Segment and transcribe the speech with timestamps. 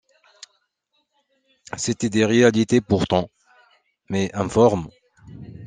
[1.77, 3.29] C’étaient des réalités pourtant,
[4.09, 4.89] mais informes.